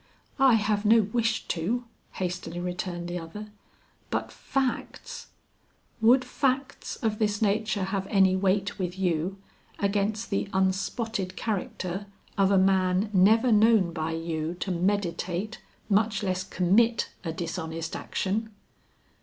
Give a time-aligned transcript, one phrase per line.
[0.39, 3.49] "I have no wish to," hastily returned the other,
[4.09, 5.27] "but facts"
[6.01, 9.37] "Would facts of this nature have any weight with you
[9.77, 16.43] against the unspotted character of a man never known by you to meditate, much less
[16.43, 18.49] commit a dishonest action?"